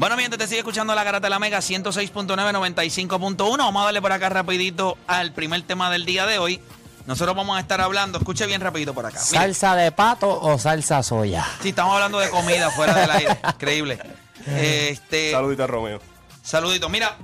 Bueno, 0.00 0.16
mientras 0.16 0.38
te 0.38 0.46
sigue 0.46 0.60
escuchando 0.60 0.94
la 0.94 1.04
garata 1.04 1.26
de 1.26 1.28
la 1.28 1.38
Mega 1.38 1.58
106.9, 1.58 2.26
95.1, 2.34 3.58
vamos 3.58 3.82
a 3.82 3.84
darle 3.84 4.00
por 4.00 4.10
acá 4.12 4.30
rapidito 4.30 4.96
al 5.06 5.34
primer 5.34 5.60
tema 5.60 5.90
del 5.90 6.06
día 6.06 6.24
de 6.24 6.38
hoy. 6.38 6.58
Nosotros 7.04 7.36
vamos 7.36 7.58
a 7.58 7.60
estar 7.60 7.82
hablando, 7.82 8.16
escuche 8.16 8.46
bien 8.46 8.62
rapidito 8.62 8.94
por 8.94 9.04
acá. 9.04 9.18
¿Salsa 9.18 9.76
de 9.76 9.92
pato 9.92 10.40
o 10.40 10.58
salsa 10.58 11.02
soya? 11.02 11.46
sí, 11.60 11.68
estamos 11.68 11.92
hablando 11.92 12.18
de 12.18 12.30
comida 12.30 12.70
fuera 12.70 12.94
del 12.94 13.10
aire. 13.10 13.38
Increíble. 13.46 13.98
Este, 14.46 15.32
Saludita, 15.32 15.66
Romeo. 15.66 16.00
Saludito. 16.42 16.88
Mira, 16.88 17.18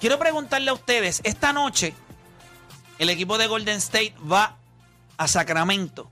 quiero 0.00 0.18
preguntarle 0.18 0.70
a 0.70 0.72
ustedes, 0.72 1.20
esta 1.24 1.52
noche 1.52 1.92
el 2.98 3.10
equipo 3.10 3.36
de 3.36 3.48
Golden 3.48 3.76
State 3.76 4.14
va 4.20 4.56
a 5.18 5.28
Sacramento. 5.28 6.10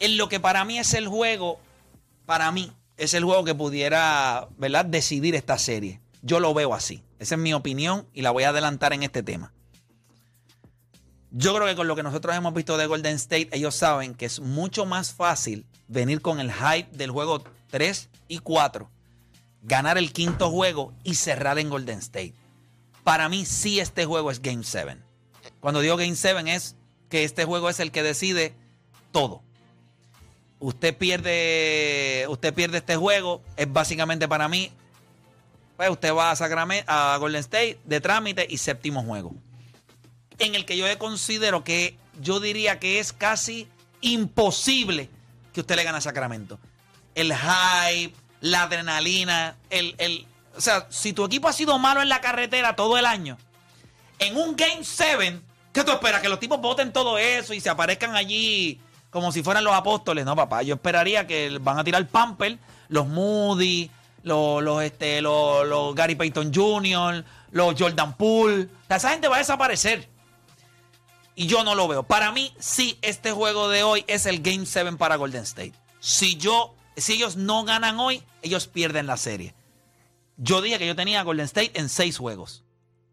En 0.00 0.16
lo 0.16 0.30
que 0.30 0.40
para 0.40 0.64
mí 0.64 0.78
es 0.78 0.94
el 0.94 1.08
juego, 1.08 1.60
para 2.24 2.50
mí 2.52 2.72
es 2.96 3.14
el 3.14 3.24
juego 3.24 3.44
que 3.44 3.54
pudiera, 3.54 4.48
¿verdad?, 4.56 4.84
decidir 4.84 5.34
esta 5.34 5.58
serie. 5.58 6.00
Yo 6.22 6.40
lo 6.40 6.54
veo 6.54 6.74
así. 6.74 7.02
Esa 7.18 7.34
es 7.34 7.40
mi 7.40 7.52
opinión 7.52 8.06
y 8.12 8.22
la 8.22 8.30
voy 8.30 8.44
a 8.44 8.50
adelantar 8.50 8.92
en 8.92 9.02
este 9.02 9.22
tema. 9.22 9.52
Yo 11.30 11.54
creo 11.54 11.66
que 11.66 11.74
con 11.74 11.88
lo 11.88 11.96
que 11.96 12.02
nosotros 12.02 12.34
hemos 12.36 12.54
visto 12.54 12.76
de 12.76 12.86
Golden 12.86 13.16
State, 13.16 13.48
ellos 13.52 13.74
saben 13.74 14.14
que 14.14 14.26
es 14.26 14.40
mucho 14.40 14.86
más 14.86 15.12
fácil 15.12 15.66
venir 15.88 16.22
con 16.22 16.38
el 16.38 16.52
hype 16.52 16.96
del 16.96 17.10
juego 17.10 17.42
3 17.70 18.08
y 18.28 18.38
4 18.38 18.88
ganar 19.64 19.98
el 19.98 20.12
quinto 20.12 20.50
juego 20.50 20.92
y 21.02 21.14
cerrar 21.14 21.58
en 21.58 21.70
Golden 21.70 21.98
State. 21.98 22.34
Para 23.02 23.28
mí 23.28 23.44
sí 23.44 23.80
este 23.80 24.04
juego 24.04 24.30
es 24.30 24.40
Game 24.40 24.62
7. 24.62 24.98
Cuando 25.60 25.80
digo 25.80 25.96
Game 25.96 26.14
7 26.14 26.54
es 26.54 26.76
que 27.08 27.24
este 27.24 27.44
juego 27.44 27.68
es 27.68 27.80
el 27.80 27.90
que 27.90 28.02
decide 28.02 28.54
todo. 29.10 29.42
Usted 30.64 30.96
pierde, 30.96 32.24
usted 32.30 32.54
pierde 32.54 32.78
este 32.78 32.96
juego, 32.96 33.42
es 33.54 33.70
básicamente 33.70 34.26
para 34.26 34.48
mí, 34.48 34.72
pues 35.76 35.90
usted 35.90 36.14
va 36.14 36.30
a, 36.30 36.36
Sacramento, 36.36 36.90
a 36.90 37.18
Golden 37.18 37.40
State 37.40 37.80
de 37.84 38.00
trámite 38.00 38.46
y 38.48 38.56
séptimo 38.56 39.04
juego. 39.04 39.34
En 40.38 40.54
el 40.54 40.64
que 40.64 40.78
yo 40.78 40.86
considero 40.98 41.64
que 41.64 41.98
yo 42.18 42.40
diría 42.40 42.78
que 42.78 42.98
es 42.98 43.12
casi 43.12 43.68
imposible 44.00 45.10
que 45.52 45.60
usted 45.60 45.76
le 45.76 45.84
gane 45.84 45.98
a 45.98 46.00
Sacramento. 46.00 46.58
El 47.14 47.34
hype, 47.34 48.14
la 48.40 48.62
adrenalina, 48.62 49.58
el, 49.68 49.94
el, 49.98 50.26
o 50.56 50.62
sea, 50.62 50.86
si 50.88 51.12
tu 51.12 51.26
equipo 51.26 51.46
ha 51.46 51.52
sido 51.52 51.78
malo 51.78 52.00
en 52.00 52.08
la 52.08 52.22
carretera 52.22 52.74
todo 52.74 52.96
el 52.96 53.04
año, 53.04 53.36
en 54.18 54.34
un 54.34 54.56
Game 54.56 54.82
7, 54.82 55.40
¿qué 55.74 55.84
tú 55.84 55.92
esperas? 55.92 56.22
Que 56.22 56.30
los 56.30 56.40
tipos 56.40 56.58
voten 56.58 56.90
todo 56.90 57.18
eso 57.18 57.52
y 57.52 57.60
se 57.60 57.68
aparezcan 57.68 58.16
allí 58.16 58.80
como 59.14 59.30
si 59.30 59.44
fueran 59.44 59.62
los 59.62 59.72
apóstoles. 59.72 60.24
No, 60.24 60.34
papá, 60.34 60.64
yo 60.64 60.74
esperaría 60.74 61.24
que 61.24 61.58
van 61.60 61.78
a 61.78 61.84
tirar 61.84 62.04
Pamper, 62.08 62.58
los 62.88 63.06
Moody, 63.06 63.88
los, 64.24 64.60
los, 64.60 64.82
este, 64.82 65.22
los, 65.22 65.94
Gary 65.94 66.16
Payton 66.16 66.52
Jr., 66.52 67.24
los 67.52 67.74
Jordan 67.78 68.16
Poole. 68.16 68.68
Esa 68.88 69.10
gente 69.10 69.28
va 69.28 69.36
a 69.36 69.38
desaparecer. 69.38 70.08
Y 71.36 71.46
yo 71.46 71.62
no 71.62 71.76
lo 71.76 71.86
veo. 71.86 72.02
Para 72.02 72.32
mí, 72.32 72.52
sí, 72.58 72.98
este 73.02 73.30
juego 73.30 73.68
de 73.68 73.84
hoy 73.84 74.04
es 74.08 74.26
el 74.26 74.42
Game 74.42 74.66
7 74.66 74.96
para 74.98 75.14
Golden 75.14 75.44
State. 75.44 75.74
Si 76.00 76.34
yo, 76.34 76.74
si 76.96 77.12
ellos 77.12 77.36
no 77.36 77.62
ganan 77.62 78.00
hoy, 78.00 78.20
ellos 78.42 78.66
pierden 78.66 79.06
la 79.06 79.16
serie. 79.16 79.54
Yo 80.38 80.60
dije 80.60 80.80
que 80.80 80.88
yo 80.88 80.96
tenía 80.96 81.20
a 81.20 81.22
Golden 81.22 81.44
State 81.44 81.78
en 81.78 81.88
seis 81.88 82.18
juegos. 82.18 82.64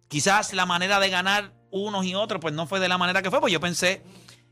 Quizás 0.08 0.52
la 0.54 0.66
manera 0.66 1.00
de 1.00 1.12
ganar 1.12 1.54
unos 1.70 2.06
y 2.06 2.16
otros, 2.16 2.42
pues 2.42 2.56
no 2.56 2.66
fue 2.66 2.80
de 2.80 2.90
la 2.90 2.98
manera 2.98 3.22
que 3.22 3.30
fue, 3.30 3.40
pues 3.40 3.54
yo 3.54 3.60
pensé 3.60 4.02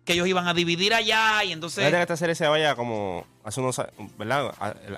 que 0.09 0.13
ellos 0.13 0.27
iban 0.27 0.47
a 0.47 0.55
dividir 0.55 0.95
allá 0.95 1.43
y 1.43 1.51
entonces. 1.51 1.85
Fíjate 1.85 1.97
que 1.97 2.01
esta 2.01 2.17
serie 2.17 2.33
se 2.33 2.47
vaya 2.47 2.75
como 2.75 3.27
hace 3.43 3.61
unos 3.61 3.79
¿verdad? 4.17 4.51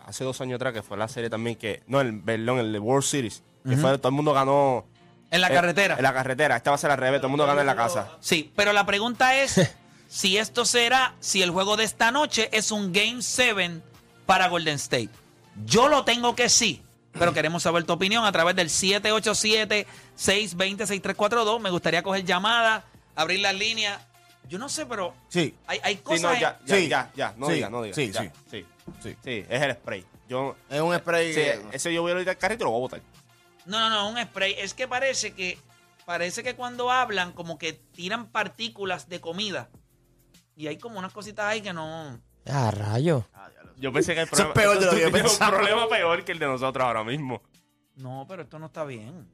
Hace 0.05 0.23
dos 0.23 0.39
años 0.39 0.55
atrás 0.55 0.71
que 0.71 0.81
fue 0.81 0.95
la 0.95 1.09
serie 1.09 1.29
también 1.29 1.57
que. 1.57 1.83
No, 1.85 1.99
el 1.99 2.17
perdón, 2.21 2.59
el 2.59 2.71
de 2.71 2.79
World 2.79 3.03
Series. 3.03 3.43
Que 3.67 3.75
fue, 3.75 3.97
todo 3.97 4.07
el 4.07 4.15
mundo 4.15 4.31
ganó. 4.31 4.85
En 5.29 5.41
la 5.41 5.49
carretera. 5.49 5.97
En 5.97 6.03
la 6.03 6.13
carretera. 6.13 6.55
Esta 6.55 6.71
va 6.71 6.75
a 6.75 6.77
ser 6.77 6.91
al 6.91 6.97
revés, 6.97 7.19
todo 7.19 7.27
el 7.27 7.31
mundo 7.31 7.45
gana 7.45 7.59
en 7.59 7.67
la 7.67 7.75
casa. 7.75 8.11
Sí, 8.21 8.53
pero 8.55 8.71
la 8.71 8.85
pregunta 8.85 9.35
es 9.35 9.75
si 10.07 10.37
esto 10.37 10.63
será, 10.63 11.13
si 11.19 11.41
el 11.41 11.51
juego 11.51 11.75
de 11.75 11.83
esta 11.83 12.11
noche 12.11 12.47
es 12.53 12.71
un 12.71 12.93
Game 12.93 13.21
7 13.21 13.81
para 14.25 14.47
Golden 14.47 14.75
State. 14.75 15.09
Yo 15.65 15.89
lo 15.89 16.05
tengo 16.05 16.37
que 16.37 16.47
sí, 16.47 16.81
pero 17.19 17.33
queremos 17.33 17.63
saber 17.63 17.83
tu 17.83 17.91
opinión 17.91 18.23
a 18.23 18.31
través 18.31 18.55
del 18.55 18.69
787-620-6342. 18.69 21.59
Me 21.59 21.69
gustaría 21.69 22.01
coger 22.01 22.23
llamadas, 22.23 22.85
abrir 23.13 23.41
las 23.41 23.55
líneas. 23.55 23.99
Yo 24.47 24.59
no 24.59 24.67
sé, 24.69 24.85
pero 24.85 25.13
Sí. 25.29 25.55
hay, 25.67 25.79
hay 25.83 25.95
Sí, 25.95 26.01
cosas... 26.01 26.21
no, 26.21 26.33
ya, 26.33 26.59
ya, 26.65 26.75
Sí. 26.75 26.87
ya, 26.89 27.11
ya. 27.15 27.33
No 27.37 27.47
Sí. 27.47 27.53
diga, 27.53 27.69
no 27.69 27.81
diga. 27.83 27.95
Sí, 27.95 28.11
ya, 28.11 28.21
sí. 28.21 28.29
sí. 28.49 28.65
Sí. 29.01 29.17
Sí, 29.23 29.45
es 29.49 29.61
el 29.61 29.73
spray. 29.73 30.05
Yo. 30.27 30.55
Es 30.69 30.81
un 30.81 30.95
spray. 30.97 31.29
Sí, 31.33 31.39
que- 31.41 31.61
ese 31.71 31.93
yo 31.93 32.01
voy 32.01 32.11
a 32.11 32.13
ahorita 32.15 32.31
al 32.31 32.37
carrito 32.37 32.63
y 32.63 32.65
lo 32.65 32.71
voy 32.71 32.79
a 32.79 32.81
botar. 32.81 33.01
No, 33.65 33.79
no, 33.79 33.89
no, 33.89 34.09
un 34.09 34.21
spray. 34.25 34.53
Es 34.57 34.73
que 34.73 34.87
parece 34.87 35.33
que 35.33 35.57
parece 36.05 36.43
que 36.43 36.55
cuando 36.55 36.91
hablan 36.91 37.31
como 37.31 37.57
que 37.57 37.73
tiran 37.73 38.27
partículas 38.27 39.07
de 39.07 39.21
comida. 39.21 39.69
Y 40.55 40.67
hay 40.67 40.77
como 40.77 40.99
unas 40.99 41.13
cositas 41.13 41.45
ahí 41.45 41.61
que 41.61 41.71
no... 41.73 42.19
Ah, 42.47 42.71
rayo. 42.71 43.25
Yo 43.77 43.93
pensé 43.93 44.13
que 44.13 44.21
el 44.21 44.27
Eso 44.31 44.35
es 44.35 44.41
problema. 44.49 44.53
peor 44.53 44.79
de 44.79 44.85
lo 44.87 44.91
que 44.91 45.01
yo 45.01 45.11
pensaba. 45.11 45.51
un 45.51 45.57
problema 45.57 45.87
peor 45.87 46.25
que 46.25 46.31
el 46.33 46.39
de 46.39 46.45
nosotros 46.47 46.83
ahora 46.85 47.03
mismo. 47.03 47.41
No, 47.95 48.25
pero 48.27 48.41
esto 48.43 48.59
no 48.59 48.65
está 48.65 48.83
bien. 48.83 49.29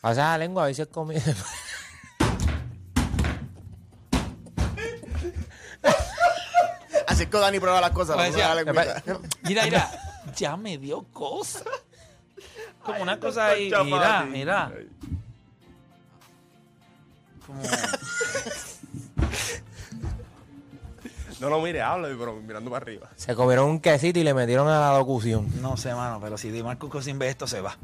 Pasa 0.00 0.22
la 0.22 0.38
lengua 0.38 0.62
a 0.62 0.66
ver 0.66 0.74
si 0.74 0.82
es 0.82 0.88
comida. 0.88 1.20
Así 7.18 7.24
es 7.24 7.30
que 7.30 7.38
Dani 7.38 7.58
prueba 7.58 7.80
las 7.80 7.90
cosas. 7.90 8.14
Pues 8.14 8.28
no 8.30 8.32
decía, 8.32 8.54
la. 8.54 8.72
Mira, 9.42 9.64
mira, 9.64 9.90
ya 10.36 10.56
me 10.56 10.78
dio 10.78 11.02
cosa. 11.12 11.64
Como 12.84 13.02
una 13.02 13.18
cosa 13.18 13.46
ahí, 13.48 13.72
mira, 13.84 14.22
mira. 14.22 14.72
Como- 17.44 17.60
No 21.40 21.50
lo 21.50 21.60
mire, 21.60 21.82
habla, 21.82 22.06
pero 22.16 22.36
mirando 22.36 22.70
para 22.70 22.84
arriba. 22.84 23.10
Se 23.16 23.34
comieron 23.34 23.68
un 23.68 23.80
quesito 23.80 24.20
y 24.20 24.22
le 24.22 24.32
metieron 24.32 24.68
a 24.68 24.78
la 24.78 24.96
locución. 24.96 25.60
no 25.60 25.76
sé, 25.76 25.92
mano, 25.96 26.20
pero 26.20 26.38
si 26.38 26.52
Dimarco 26.52 26.88
Cosin 26.88 27.18
ve 27.18 27.30
esto, 27.30 27.48
se 27.48 27.60
va. 27.60 27.76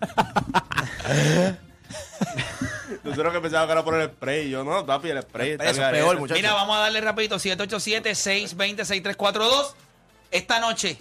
Nosotros 3.06 3.32
que 3.32 3.40
pensábamos 3.40 3.68
que 3.68 3.72
era 3.72 3.84
por 3.84 3.94
el 3.94 4.08
spray. 4.08 4.50
Yo 4.50 4.64
no, 4.64 4.84
papi, 4.84 5.10
el 5.10 5.22
spray. 5.22 5.52
está 5.52 5.70
Eso 5.70 5.82
es 5.82 5.90
peor. 5.90 6.30
Mira, 6.32 6.54
vamos 6.54 6.76
a 6.76 6.80
darle 6.80 7.00
rapidito, 7.00 7.36
787-620-6342. 7.36 9.74
Esta 10.30 10.60
noche, 10.60 10.98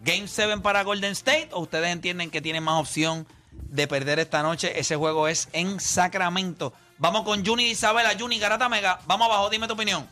Game 0.00 0.26
7 0.26 0.58
para 0.62 0.82
Golden 0.82 1.12
State, 1.12 1.50
o 1.52 1.60
ustedes 1.60 1.90
entienden 1.90 2.30
que 2.30 2.40
tienen 2.40 2.64
más 2.64 2.80
opción 2.80 3.26
de 3.50 3.86
perder 3.86 4.18
esta 4.18 4.42
noche. 4.42 4.80
Ese 4.80 4.96
juego 4.96 5.28
es 5.28 5.48
en 5.52 5.78
Sacramento. 5.78 6.72
Vamos 6.98 7.22
con 7.22 7.44
Juni 7.44 7.64
Isabela, 7.64 8.12
Juni 8.18 8.38
Garata 8.38 8.68
Mega. 8.68 9.00
Vamos 9.06 9.28
abajo, 9.28 9.50
dime 9.50 9.66
tu 9.66 9.74
opinión. 9.74 10.06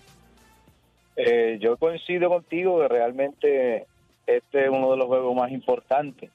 Eh, 1.17 1.59
yo 1.61 1.77
coincido 1.77 2.29
contigo 2.29 2.81
que 2.81 2.89
realmente 2.89 3.87
este 4.27 4.65
es 4.65 4.71
uno 4.71 4.93
de 4.93 4.97
los 4.97 5.07
juegos 5.07 5.35
más 5.35 5.51
importantes. 5.51 6.31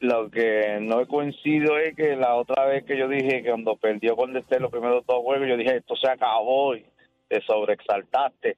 Lo 0.00 0.30
que 0.30 0.78
no 0.80 1.06
coincido 1.06 1.78
es 1.78 1.96
que 1.96 2.16
la 2.16 2.34
otra 2.34 2.66
vez 2.66 2.84
que 2.84 2.98
yo 2.98 3.08
dije 3.08 3.42
que 3.42 3.48
cuando 3.50 3.76
perdió 3.76 4.14
con 4.14 4.36
State 4.36 4.60
los 4.60 4.70
primeros 4.70 5.04
dos 5.06 5.22
juegos, 5.22 5.48
yo 5.48 5.56
dije 5.56 5.76
esto 5.78 5.96
se 5.96 6.08
acabó 6.08 6.74
y 6.76 6.84
te 7.28 7.40
sobreexaltaste. 7.42 8.56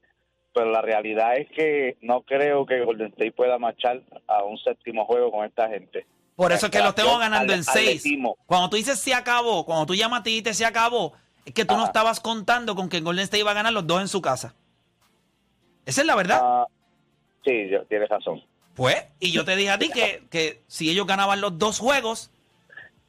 Pero 0.53 0.71
la 0.73 0.83
realidad 0.83 1.37
es 1.37 1.49
que 1.51 1.97
no 2.01 2.23
creo 2.23 2.67
que 2.67 2.81
Golden 2.85 3.09
State 3.09 3.33
pueda 3.33 3.59
marchar 3.59 4.03
a 4.27 4.43
un 4.45 4.59
séptimo 4.59 5.05
juego 5.05 5.31
con 5.31 5.45
esta 5.45 5.69
gente. 5.69 6.07
Por 6.35 6.51
eso 6.53 6.67
es 6.67 6.73
que 6.73 6.79
los 6.81 6.95
tengo 6.95 7.19
ganando 7.19 7.53
al- 7.53 7.59
en 7.59 7.65
seis. 7.65 8.05
Cuando 8.47 8.71
tú 8.71 8.77
dices 8.77 8.99
se 8.99 9.15
acabó, 9.15 9.65
cuando 9.65 9.87
tú 9.87 9.95
llamas 9.95 10.23
y 10.27 10.43
te 10.43 10.55
se 10.55 10.65
acabó, 10.65 11.13
es 11.45 11.53
que 11.55 11.65
tú 11.65 11.77
no 11.77 11.85
estabas 11.85 12.19
contando 12.21 12.75
con 12.75 12.89
que 12.89 13.01
Golden 13.01 13.25
State 13.25 13.41
iba 13.41 13.53
a 13.53 13.55
ganar 13.55 13.73
los 13.73 13.87
dos 13.87 14.01
en 14.01 14.09
su 14.09 14.21
casa. 14.21 14.55
Esa 15.87 16.01
es 16.01 16.07
la 16.07 16.17
verdad. 16.17 16.41
Ah, 16.43 16.67
sí, 17.45 17.71
tienes 17.89 18.09
razón. 18.09 18.43
Pues, 18.79 18.97
y 19.19 19.33
yo 19.33 19.45
te 19.45 19.57
dije 19.57 19.71
a 19.71 19.79
ti 19.81 19.91
que, 19.91 20.23
que 20.31 20.61
si 20.69 20.89
ellos 20.89 21.05
ganaban 21.05 21.41
los 21.41 21.59
dos 21.59 21.81
juegos, 21.81 22.31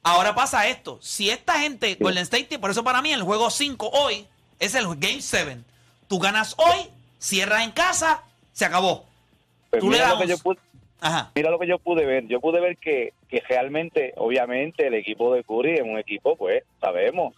ahora 0.01 0.33
pasa 0.33 0.67
esto. 0.67 0.97
Si 0.99 1.29
esta 1.29 1.59
gente, 1.59 1.95
Golden 1.99 2.23
State, 2.23 2.57
por 2.57 2.71
eso 2.71 2.83
para 2.83 3.03
mí 3.03 3.13
el 3.13 3.21
juego 3.21 3.51
5 3.51 3.87
hoy 3.87 4.25
es 4.57 4.73
el 4.73 4.87
Game 4.95 5.21
7. 5.21 5.57
Tú 6.07 6.17
ganas 6.17 6.55
hoy, 6.57 6.89
cierras 7.19 7.63
en 7.63 7.69
casa, 7.69 8.23
se 8.51 8.65
acabó. 8.65 9.05
Pues 9.69 9.81
Tú 9.81 9.91
le 9.91 9.97
mira, 9.97 10.09
das 10.09 10.13
lo 10.15 10.21
que 10.21 10.27
yo 10.27 10.37
pude, 10.39 10.57
Ajá. 11.01 11.31
mira 11.35 11.51
lo 11.51 11.59
que 11.59 11.67
yo 11.67 11.77
pude 11.77 12.03
ver. 12.03 12.25
Yo 12.25 12.41
pude 12.41 12.59
ver 12.59 12.75
que, 12.77 13.13
que 13.27 13.43
realmente, 13.47 14.15
obviamente, 14.17 14.87
el 14.87 14.95
equipo 14.95 15.35
de 15.35 15.43
Curry 15.43 15.75
es 15.75 15.81
un 15.83 15.99
equipo, 15.99 16.35
pues, 16.35 16.63
sabemos 16.81 17.35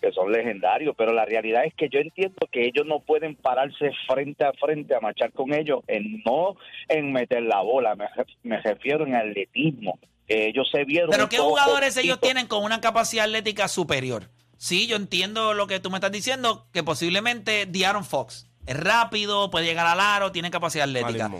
que 0.00 0.12
son 0.12 0.32
legendarios, 0.32 0.94
pero 0.96 1.12
la 1.12 1.24
realidad 1.24 1.64
es 1.64 1.74
que 1.74 1.88
yo 1.88 1.98
entiendo 2.00 2.48
que 2.50 2.66
ellos 2.66 2.86
no 2.86 3.00
pueden 3.00 3.36
pararse 3.36 3.90
frente 4.08 4.44
a 4.44 4.52
frente 4.52 4.94
a 4.94 5.00
marchar 5.00 5.32
con 5.32 5.52
ellos, 5.54 5.80
en 5.86 6.22
no 6.24 6.56
en 6.88 7.12
meter 7.12 7.42
la 7.42 7.60
bola, 7.60 7.94
me, 7.96 8.06
re- 8.08 8.26
me 8.42 8.60
refiero 8.60 9.06
en 9.06 9.14
atletismo. 9.14 9.98
Que 10.26 10.46
ellos 10.48 10.68
se 10.70 10.84
vieron. 10.84 11.10
Pero 11.10 11.28
¿qué 11.28 11.38
jugadores 11.38 11.96
ellos 11.96 12.20
tienen 12.20 12.46
con 12.46 12.62
una 12.62 12.80
capacidad 12.80 13.24
atlética 13.24 13.66
superior? 13.66 14.30
Sí, 14.56 14.86
yo 14.86 14.94
entiendo 14.94 15.54
lo 15.54 15.66
que 15.66 15.80
tú 15.80 15.90
me 15.90 15.96
estás 15.96 16.12
diciendo, 16.12 16.66
que 16.72 16.82
posiblemente 16.84 17.66
Diaron 17.66 18.04
Fox 18.04 18.46
es 18.66 18.76
rápido, 18.78 19.50
puede 19.50 19.64
llegar 19.66 19.86
al 19.86 19.98
aro, 19.98 20.30
tiene 20.30 20.50
capacidad 20.50 20.84
atlética. 20.84 21.30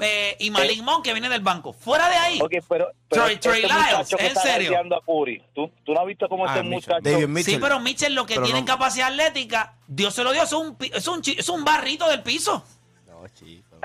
Eh, 0.00 0.36
y 0.38 0.50
Malik 0.52 0.80
Monk, 0.82 1.04
que 1.04 1.12
viene 1.12 1.28
del 1.28 1.40
banco. 1.40 1.72
Fuera 1.72 2.08
de 2.08 2.14
ahí. 2.16 2.40
Ok, 2.40 2.52
pero, 2.68 2.88
pero 3.08 3.24
Trey- 3.24 3.38
Trey 3.38 3.62
este 3.64 3.74
Lyles, 3.74 4.12
¿en 4.18 4.36
serio? 4.36 4.78
a 4.78 5.00
Curry, 5.04 5.42
¿tú, 5.54 5.70
tú 5.84 5.92
no 5.92 6.00
has 6.00 6.06
visto 6.06 6.28
cómo 6.28 6.46
Ah, 6.46 6.54
este 6.54 6.62
Mitchell. 6.62 6.94
muchacho... 7.02 7.42
Sí, 7.50 7.58
pero 7.60 7.80
Mitchell 7.80 8.14
lo 8.14 8.24
que 8.24 8.34
Pero 8.34 8.44
tiene 8.46 8.60
no- 8.60 8.66
capacidad 8.66 9.08
atlética, 9.08 9.74
Dios 9.88 10.14
se 10.14 10.22
lo 10.22 10.32
dio, 10.32 10.44
es 10.44 10.52
un, 10.52 10.76
es 10.80 11.08
un, 11.08 11.20
es 11.26 11.48
un 11.48 11.64
barrito 11.64 12.08
del 12.08 12.22
piso. 12.22 12.64
No, 13.08 13.26
chico. 13.34 13.76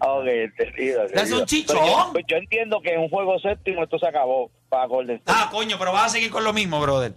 Ok, 0.00 0.26
entendido, 0.26 1.04
Es 1.04 1.12
un 1.12 1.18
entendido. 1.18 1.46
chichón. 1.46 1.86
Yo, 1.86 2.08
pues 2.12 2.24
yo 2.28 2.36
entiendo 2.36 2.80
que 2.80 2.94
en 2.94 3.00
un 3.00 3.08
juego 3.08 3.38
séptimo 3.40 3.82
esto 3.84 3.98
se 3.98 4.06
acabó 4.06 4.50
para 4.68 4.86
Golden 4.86 5.16
State. 5.16 5.38
Ah, 5.40 5.48
coño, 5.50 5.76
pero 5.78 5.92
vas 5.92 6.06
a 6.06 6.08
seguir 6.10 6.30
con 6.30 6.44
lo 6.44 6.52
mismo, 6.52 6.80
brother. 6.80 7.14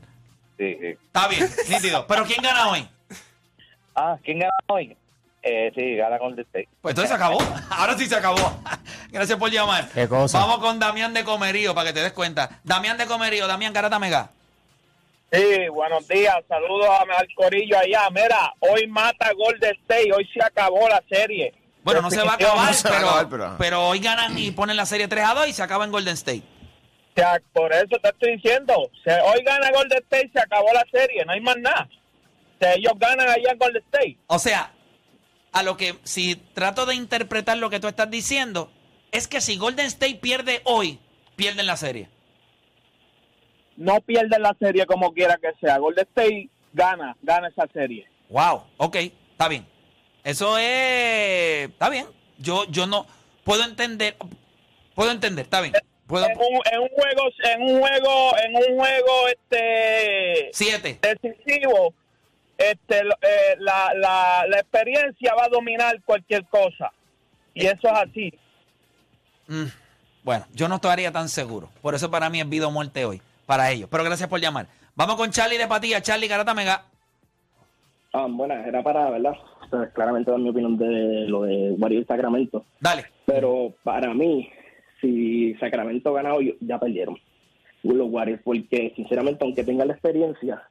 Sí, 0.57 0.75
sí. 0.80 0.88
Está 0.88 1.28
bien, 1.28 1.48
nítido. 1.69 2.06
Pero 2.07 2.25
¿quién 2.25 2.42
gana 2.42 2.69
hoy? 2.69 2.88
Ah, 3.95 4.18
¿quién 4.24 4.39
gana 4.39 4.51
hoy? 4.68 4.95
Eh, 5.47 5.71
sí, 5.75 5.95
gana 5.95 6.18
Golden 6.18 6.44
State. 6.45 6.68
Pues 6.81 6.94
entonces 6.94 7.09
se 7.09 7.15
acabó. 7.15 7.38
Ahora 7.69 7.95
sí 7.95 8.07
se 8.07 8.15
acabó. 8.15 8.59
Gracias 9.12 9.38
por 9.38 9.51
llamar. 9.51 9.88
Qué 9.94 10.07
cosa. 10.07 10.39
Vamos 10.39 10.57
con 10.57 10.80
Damián 10.80 11.13
de 11.13 11.24
Comerío 11.24 11.75
para 11.75 11.89
que 11.89 11.94
te 11.94 12.01
des 12.01 12.13
cuenta. 12.13 12.50
Damián 12.63 12.97
de 12.97 13.06
Comerío, 13.06 13.45
Damián 13.45 13.71
Garata 13.71 14.00
Mega. 14.00 14.30
Sí, 15.31 15.68
buenos 15.71 16.07
días. 16.07 16.36
Saludos 16.47 16.88
a- 16.89 17.19
al 17.19 17.27
Corillo 17.36 17.77
allá. 17.77 18.09
Mira, 18.09 18.53
hoy 18.59 18.88
mata 18.88 19.31
Golden 19.38 19.75
State. 19.81 20.12
Hoy 20.13 20.27
se 20.33 20.42
acabó 20.44 20.88
la 20.89 21.03
serie. 21.09 21.53
Bueno, 21.83 22.01
no 22.01 22.09
se 22.09 22.24
va 22.24 22.31
a 22.31 22.36
acabar, 22.36 22.65
No 22.68 22.74
se 22.74 22.89
va 22.89 22.95
a 22.95 22.97
pero, 22.97 23.07
acabar, 23.09 23.30
pero 23.30 23.45
ajá. 23.45 23.56
pero 23.59 23.88
hoy 23.88 24.00
ganan 24.00 24.36
y 24.39 24.50
ponen 24.51 24.75
la 24.77 24.88
serie 24.88 25.07
3 25.07 25.25
a 25.25 25.33
2 25.36 25.47
y 25.50 25.53
se 25.53 25.62
acaba 25.62 25.86
en 25.86 25.92
Golden 25.92 26.13
State. 26.15 26.42
O 26.42 27.13
sea, 27.21 27.39
por 27.53 27.71
eso 27.71 27.97
te 28.01 28.09
estoy 28.09 28.38
diciendo. 28.38 28.89
Se- 29.03 29.21
hoy 29.21 29.44
gana 29.44 29.69
Golden 29.71 30.00
State, 30.03 30.31
se 30.33 30.39
acabó 30.39 30.74
la 30.74 30.83
serie. 30.92 31.24
No 31.25 31.33
hay 31.33 31.42
más 31.42 31.57
nada. 31.57 31.88
O 31.88 32.57
sea, 32.59 32.74
ellos 32.74 32.94
ganan 32.97 33.30
allá 33.30 33.51
en 33.51 33.57
Golden 33.59 33.83
State. 33.83 34.18
O 34.27 34.39
sea, 34.39 34.71
a 35.56 35.63
lo 35.63 35.78
que 35.78 35.96
si 36.04 36.36
trato 36.36 36.86
de 36.86 36.96
interpretar 36.96 37.57
lo 37.57 37.69
que 37.69 37.80
tú 37.80 37.88
estás 37.88 38.12
diciendo, 38.12 38.69
es 39.13 39.30
que 39.30 39.40
si 39.40 39.56
Golden 39.56 39.86
State 39.86 40.16
pierde 40.16 40.60
hoy, 40.66 41.00
pierden 41.38 41.66
la 41.66 41.78
serie. 41.78 42.10
No 43.78 44.02
pierden 44.02 44.42
la 44.42 44.54
serie 44.60 44.86
como 44.86 45.13
quiera 45.13 45.38
que 45.38 45.54
sea. 45.62 45.78
Golden 45.78 46.06
State 46.10 46.50
gana, 46.74 47.16
gana 47.22 47.48
esa 47.48 47.68
serie. 47.74 48.06
Wow, 48.28 48.63
ok, 48.75 48.96
está 49.31 49.48
bien. 49.48 49.66
Eso 50.25 50.57
es. 50.57 51.69
Está 51.69 51.90
bien. 51.90 52.06
Yo, 52.38 52.66
yo 52.66 52.86
no. 52.86 53.07
Puedo 53.46 53.63
entender. 53.63 54.18
Puedo 54.94 55.12
entender, 55.12 55.46
está 55.46 55.62
bien. 55.62 55.74
Puedo. 56.06 56.25
En 56.25 56.38
un, 56.38 56.62
en 56.69 56.80
un 56.81 56.90
juego, 56.90 57.30
en 57.46 57.62
un 57.62 57.80
juego, 57.80 58.38
en 58.44 58.56
un 58.57 58.78
juego, 58.78 59.28
este 59.30 60.50
Siete. 60.52 61.00
decisivo, 61.02 61.94
este, 62.57 63.04
lo- 63.04 63.13
eh, 63.22 63.56
la, 63.60 63.94
la, 63.96 64.46
la 64.48 64.57
experiencia 64.60 65.34
va 65.36 65.46
a 65.46 65.50
dominar 65.50 66.02
cualquier 66.04 66.46
cosa. 66.46 66.92
Y 67.54 67.66
eso 67.66 67.88
es 67.88 67.94
así. 67.94 68.34
Mm, 69.48 69.66
Bueno, 70.24 70.46
yo 70.54 70.68
no 70.68 70.75
estaría 70.75 71.12
tan 71.12 71.30
seguro. 71.30 71.69
Por 71.81 71.96
eso 71.96 72.10
para 72.12 72.30
mí 72.30 72.40
es 72.42 72.50
vida 72.50 72.68
o 72.68 72.72
muerte 72.72 73.06
hoy. 73.06 73.22
Para 73.46 73.69
ellos. 73.72 73.88
Pero 73.92 74.04
gracias 74.04 74.28
por 74.28 74.40
llamar. 74.42 74.68
Vamos 74.96 75.16
con 75.18 75.30
Charlie 75.30 75.57
de 75.57 75.68
Patilla. 75.68 76.02
Charlie 76.02 76.28
Garata 76.28 76.54
Mega. 76.54 76.84
Ah, 78.13 78.28
bueno, 78.30 78.54
era 78.56 78.81
para, 78.81 79.10
¿verdad? 79.12 79.34
O 79.62 79.69
sea, 79.69 79.90
claramente 79.92 80.31
dar 80.31 80.40
mi 80.40 80.50
opinión 80.50 80.78
de 80.78 81.28
lo 81.28 81.44
de 81.44 81.72
Warriors 81.78 82.06
y 82.06 82.07
Sacramento. 82.07 82.66
Dale. 82.80 83.06
Pero 83.25 83.74
para 83.84 84.13
mí, 84.13 84.50
si 85.02 85.54
Sacramento 85.56 86.13
gana 86.13 86.34
hoy, 86.34 86.57
ya 86.62 86.80
perdieron 86.80 87.19
los 87.84 88.10
Warriors, 88.10 88.42
porque 88.44 88.94
sinceramente, 88.96 89.44
aunque 89.44 89.63
tengan 89.63 89.88
la 89.90 89.94
experiencia, 89.94 90.63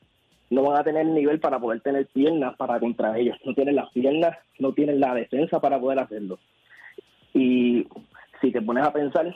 no 0.50 0.62
van 0.62 0.81
a 0.81 0.85
tener 0.85 1.06
nivel 1.06 1.41
para 1.41 1.58
poder 1.58 1.81
tener 1.81 2.06
piernas 2.06 2.56
para 2.56 2.79
contra 2.79 3.19
ellos. 3.19 3.37
No 3.44 3.55
tienen 3.55 3.76
las 3.76 3.91
piernas, 3.91 4.37
no 4.58 4.73
tienen 4.73 5.00
la 5.00 5.14
defensa 5.14 5.61
para 5.61 5.81
poder 5.81 5.99
hacerlo. 6.00 6.38
Y 7.32 7.87
si 8.41 8.52
te 8.52 8.62
pones 8.62 8.85
a 8.85 8.93
pensar, 8.93 9.35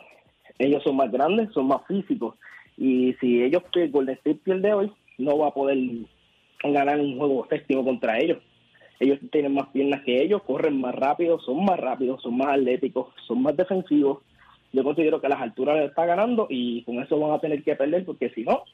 ellos 0.58 0.82
son 0.82 0.96
más 0.96 1.10
grandes, 1.10 1.50
son 1.52 1.66
más 1.66 1.86
físicos. 1.86 2.34
Y 2.76 3.14
si 3.20 3.42
ellos, 3.42 3.62
que 3.72 3.88
Golden 3.88 4.16
State 4.16 4.40
pierde 4.44 4.72
hoy, 4.72 4.92
no 5.18 5.38
va 5.38 5.48
a 5.48 5.54
poder 5.54 5.78
ganar 6.62 7.00
un 7.00 7.18
juego 7.18 7.46
séptimo 7.48 7.84
contra 7.84 8.18
ellos. 8.18 8.38
Ellos 9.00 9.18
tienen 9.30 9.54
más 9.54 9.68
piernas 9.68 10.02
que 10.04 10.22
ellos, 10.22 10.42
corren 10.42 10.80
más 10.80 10.94
rápido, 10.94 11.38
son 11.40 11.64
más 11.64 11.78
rápidos, 11.78 12.20
son 12.22 12.36
más 12.36 12.48
atléticos, 12.48 13.14
son 13.26 13.42
más 13.42 13.56
defensivos. 13.56 14.18
Yo 14.72 14.84
considero 14.84 15.20
que 15.20 15.26
a 15.28 15.30
las 15.30 15.40
alturas 15.40 15.76
les 15.76 15.88
está 15.90 16.04
ganando 16.04 16.46
y 16.50 16.82
con 16.82 17.00
eso 17.00 17.18
van 17.18 17.32
a 17.32 17.40
tener 17.40 17.62
que 17.62 17.76
perder 17.76 18.04
porque 18.04 18.30
si 18.30 18.42
no, 18.42 18.64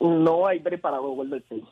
no 0.00 0.46
hay 0.46 0.60
para 0.60 0.98
Golden 0.98 1.40
State. 1.40 1.64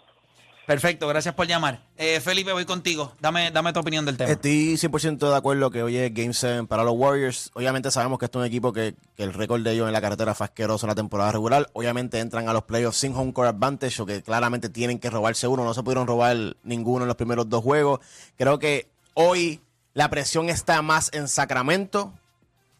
Perfecto, 0.70 1.08
gracias 1.08 1.34
por 1.34 1.48
llamar. 1.48 1.80
Eh, 1.96 2.20
Felipe, 2.20 2.52
voy 2.52 2.64
contigo. 2.64 3.12
Dame, 3.20 3.50
dame 3.50 3.72
tu 3.72 3.80
opinión 3.80 4.06
del 4.06 4.16
tema. 4.16 4.30
Estoy 4.30 4.74
100% 4.74 5.28
de 5.28 5.34
acuerdo 5.34 5.68
que 5.72 5.82
hoy 5.82 5.96
es 5.96 6.14
Game 6.14 6.32
7 6.32 6.68
para 6.68 6.84
los 6.84 6.94
Warriors. 6.96 7.50
Obviamente 7.54 7.90
sabemos 7.90 8.20
que 8.20 8.26
esto 8.26 8.38
es 8.38 8.42
un 8.42 8.46
equipo 8.46 8.72
que, 8.72 8.94
que 9.16 9.24
el 9.24 9.32
récord 9.32 9.62
de 9.62 9.72
ellos 9.72 9.88
en 9.88 9.92
la 9.92 10.00
carretera 10.00 10.32
fue 10.32 10.44
asqueroso 10.44 10.86
en 10.86 10.90
la 10.90 10.94
temporada 10.94 11.32
regular. 11.32 11.68
Obviamente 11.72 12.20
entran 12.20 12.48
a 12.48 12.52
los 12.52 12.62
playoffs 12.62 12.98
sin 12.98 13.16
home 13.16 13.32
court 13.32 13.48
advantage 13.48 14.00
o 14.00 14.06
que 14.06 14.22
claramente 14.22 14.68
tienen 14.68 15.00
que 15.00 15.10
robarse 15.10 15.48
uno. 15.48 15.64
No 15.64 15.74
se 15.74 15.82
pudieron 15.82 16.06
robar 16.06 16.36
ninguno 16.62 17.02
en 17.02 17.08
los 17.08 17.16
primeros 17.16 17.48
dos 17.48 17.64
juegos. 17.64 17.98
Creo 18.36 18.60
que 18.60 18.88
hoy 19.14 19.60
la 19.92 20.08
presión 20.08 20.48
está 20.48 20.82
más 20.82 21.10
en 21.12 21.26
Sacramento 21.26 22.14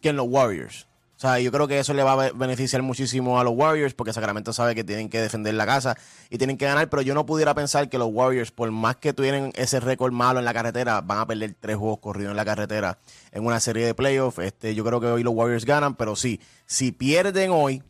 que 0.00 0.10
en 0.10 0.16
los 0.16 0.28
Warriors. 0.28 0.86
O 1.20 1.22
sea, 1.22 1.38
yo 1.38 1.52
creo 1.52 1.68
que 1.68 1.78
eso 1.78 1.92
le 1.92 2.02
va 2.02 2.12
a 2.12 2.16
be- 2.16 2.32
beneficiar 2.32 2.80
muchísimo 2.80 3.38
a 3.38 3.44
los 3.44 3.52
Warriors 3.54 3.92
porque 3.92 4.14
Sacramento 4.14 4.54
sabe 4.54 4.74
que 4.74 4.84
tienen 4.84 5.10
que 5.10 5.20
defender 5.20 5.52
la 5.52 5.66
casa 5.66 5.94
y 6.30 6.38
tienen 6.38 6.56
que 6.56 6.64
ganar, 6.64 6.88
pero 6.88 7.02
yo 7.02 7.12
no 7.12 7.26
pudiera 7.26 7.52
pensar 7.54 7.90
que 7.90 7.98
los 7.98 8.08
Warriors, 8.10 8.50
por 8.52 8.70
más 8.70 8.96
que 8.96 9.12
tuvieran 9.12 9.52
ese 9.54 9.80
récord 9.80 10.12
malo 10.14 10.38
en 10.38 10.46
la 10.46 10.54
carretera, 10.54 11.02
van 11.02 11.18
a 11.18 11.26
perder 11.26 11.54
tres 11.60 11.76
juegos 11.76 11.98
corridos 11.98 12.30
en 12.30 12.38
la 12.38 12.46
carretera 12.46 12.96
en 13.32 13.44
una 13.44 13.60
serie 13.60 13.84
de 13.84 13.92
playoffs. 13.94 14.38
Este, 14.38 14.74
yo 14.74 14.82
creo 14.82 14.98
que 14.98 15.08
hoy 15.08 15.22
los 15.22 15.34
Warriors 15.34 15.66
ganan, 15.66 15.94
pero 15.94 16.16
sí, 16.16 16.40
si 16.64 16.90
pierden 16.90 17.50
hoy, 17.50 17.82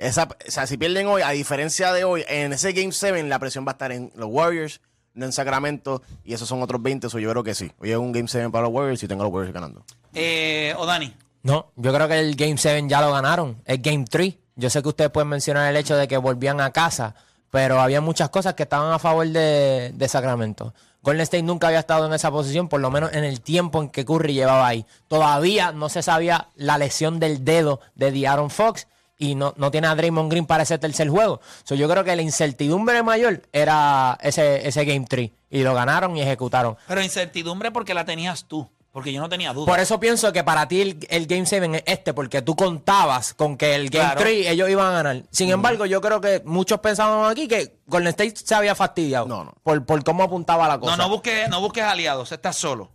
o 0.00 0.12
sea, 0.48 0.66
si 0.66 0.76
pierden 0.76 1.06
hoy, 1.06 1.22
a 1.22 1.30
diferencia 1.30 1.92
de 1.92 2.02
hoy, 2.02 2.24
en 2.26 2.52
ese 2.52 2.72
Game 2.72 2.90
7 2.90 3.22
la 3.28 3.38
presión 3.38 3.64
va 3.64 3.70
a 3.70 3.74
estar 3.74 3.92
en 3.92 4.10
los 4.16 4.28
Warriors, 4.28 4.80
no 5.14 5.24
en 5.26 5.30
Sacramento, 5.32 6.02
y 6.24 6.34
esos 6.34 6.48
son 6.48 6.60
otros 6.62 6.82
20, 6.82 7.06
eso 7.06 7.20
yo 7.20 7.30
creo 7.30 7.44
que 7.44 7.54
sí. 7.54 7.70
Hoy 7.78 7.92
es 7.92 7.96
un 7.96 8.10
Game 8.10 8.26
7 8.26 8.50
para 8.50 8.64
los 8.64 8.72
Warriors 8.74 9.00
y 9.04 9.06
tengo 9.06 9.22
a 9.22 9.26
los 9.26 9.32
Warriors 9.32 9.54
ganando. 9.54 9.84
Eh, 10.14 10.74
o 10.76 10.84
Dani. 10.84 11.14
No, 11.42 11.72
yo 11.76 11.92
creo 11.92 12.08
que 12.08 12.18
el 12.18 12.36
Game 12.36 12.56
7 12.56 12.84
ya 12.88 13.00
lo 13.00 13.12
ganaron. 13.12 13.60
Es 13.64 13.80
Game 13.82 14.04
3. 14.08 14.34
Yo 14.56 14.70
sé 14.70 14.82
que 14.82 14.88
ustedes 14.88 15.10
pueden 15.10 15.28
mencionar 15.28 15.68
el 15.70 15.76
hecho 15.76 15.96
de 15.96 16.06
que 16.06 16.16
volvían 16.16 16.60
a 16.60 16.70
casa, 16.72 17.14
pero 17.50 17.80
había 17.80 18.00
muchas 18.00 18.28
cosas 18.28 18.54
que 18.54 18.64
estaban 18.64 18.92
a 18.92 18.98
favor 18.98 19.26
de, 19.26 19.92
de 19.94 20.08
Sacramento. 20.08 20.74
Golden 21.02 21.22
State 21.22 21.42
nunca 21.42 21.66
había 21.66 21.80
estado 21.80 22.06
en 22.06 22.12
esa 22.12 22.30
posición, 22.30 22.68
por 22.68 22.80
lo 22.80 22.90
menos 22.90 23.12
en 23.12 23.24
el 23.24 23.40
tiempo 23.40 23.82
en 23.82 23.88
que 23.88 24.04
Curry 24.04 24.34
llevaba 24.34 24.66
ahí. 24.68 24.86
Todavía 25.08 25.72
no 25.72 25.88
se 25.88 26.02
sabía 26.02 26.48
la 26.54 26.78
lesión 26.78 27.18
del 27.18 27.44
dedo 27.44 27.80
de 27.96 28.12
De'Aaron 28.12 28.50
Fox 28.50 28.86
y 29.18 29.34
no, 29.34 29.52
no 29.56 29.70
tiene 29.70 29.88
a 29.88 29.94
Draymond 29.96 30.30
Green 30.30 30.46
para 30.46 30.62
ese 30.62 30.78
tercer 30.78 31.08
juego. 31.08 31.40
So, 31.64 31.74
yo 31.74 31.88
creo 31.88 32.04
que 32.04 32.14
la 32.14 32.22
incertidumbre 32.22 33.02
mayor 33.02 33.42
era 33.52 34.16
ese, 34.20 34.66
ese 34.66 34.84
Game 34.84 35.06
3 35.08 35.30
y 35.50 35.62
lo 35.62 35.74
ganaron 35.74 36.16
y 36.16 36.22
ejecutaron. 36.22 36.76
Pero 36.86 37.02
incertidumbre 37.02 37.72
porque 37.72 37.94
la 37.94 38.04
tenías 38.04 38.44
tú. 38.44 38.68
Porque 38.92 39.10
yo 39.12 39.20
no 39.22 39.28
tenía 39.28 39.54
duda. 39.54 39.64
Por 39.66 39.80
eso 39.80 39.98
pienso 39.98 40.30
que 40.34 40.44
para 40.44 40.68
ti 40.68 40.82
el, 40.82 41.06
el 41.08 41.26
Game 41.26 41.46
7 41.46 41.76
es 41.76 41.82
este, 41.86 42.12
porque 42.12 42.42
tú 42.42 42.54
contabas 42.54 43.32
con 43.32 43.56
que 43.56 43.74
el 43.74 43.88
Game 43.88 44.04
Claro. 44.04 44.20
3 44.20 44.48
ellos 44.48 44.68
iban 44.68 44.86
a 44.88 45.02
ganar. 45.02 45.22
Sin 45.30 45.48
embargo, 45.50 45.86
yo 45.86 46.00
creo 46.02 46.20
que 46.20 46.42
muchos 46.44 46.78
pensábamos 46.80 47.30
aquí 47.32 47.48
que 47.48 47.78
Golden 47.86 48.08
State 48.08 48.34
se 48.36 48.54
había 48.54 48.74
fastidiado 48.74 49.26
No, 49.26 49.44
no. 49.44 49.54
Por, 49.62 49.84
por 49.86 50.04
cómo 50.04 50.22
apuntaba 50.22 50.68
la 50.68 50.78
cosa. 50.78 50.96
No, 50.96 51.04
no 51.04 51.08
busques, 51.08 51.48
no 51.48 51.60
busques 51.60 51.82
aliados, 51.82 52.32
estás 52.32 52.56
solo. 52.56 52.90